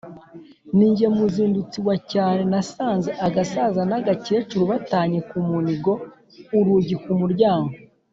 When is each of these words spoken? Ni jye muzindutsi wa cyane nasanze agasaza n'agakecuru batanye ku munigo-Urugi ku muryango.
Ni 0.77 0.87
jye 0.95 1.07
muzindutsi 1.15 1.77
wa 1.87 1.95
cyane 2.11 2.41
nasanze 2.51 3.09
agasaza 3.27 3.81
n'agakecuru 3.89 4.63
batanye 4.71 5.19
ku 5.29 5.37
munigo-Urugi 5.47 6.95
ku 7.05 7.11
muryango. 7.21 7.73